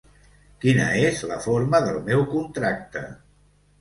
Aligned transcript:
Quina 0.63 0.87
és 1.01 1.21
la 1.33 1.37
forma 1.45 1.83
del 1.89 1.99
meu 2.11 2.25
contracte? 2.33 3.05